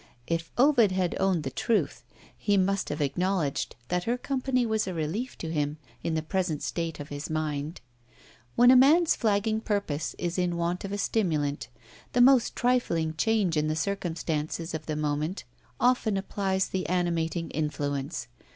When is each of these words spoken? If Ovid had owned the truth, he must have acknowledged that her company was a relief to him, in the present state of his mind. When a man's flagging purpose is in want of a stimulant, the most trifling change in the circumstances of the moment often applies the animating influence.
If 0.25 0.51
Ovid 0.57 0.91
had 0.93 1.15
owned 1.19 1.43
the 1.43 1.51
truth, 1.51 2.03
he 2.35 2.57
must 2.57 2.89
have 2.89 3.01
acknowledged 3.01 3.75
that 3.89 4.05
her 4.05 4.17
company 4.17 4.65
was 4.65 4.87
a 4.87 4.95
relief 4.95 5.37
to 5.37 5.51
him, 5.51 5.77
in 6.01 6.15
the 6.15 6.23
present 6.23 6.63
state 6.63 6.99
of 6.99 7.09
his 7.09 7.29
mind. 7.29 7.81
When 8.55 8.71
a 8.71 8.75
man's 8.75 9.15
flagging 9.15 9.61
purpose 9.61 10.15
is 10.17 10.39
in 10.39 10.57
want 10.57 10.83
of 10.83 10.91
a 10.91 10.97
stimulant, 10.97 11.67
the 12.13 12.19
most 12.21 12.55
trifling 12.55 13.13
change 13.15 13.55
in 13.55 13.67
the 13.67 13.75
circumstances 13.75 14.73
of 14.73 14.87
the 14.87 14.95
moment 14.95 15.43
often 15.79 16.17
applies 16.17 16.69
the 16.69 16.89
animating 16.89 17.51
influence. 17.51 18.27